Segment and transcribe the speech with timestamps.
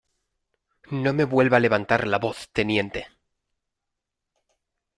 [0.89, 3.05] no me vuelva a levantar la voz, teniente.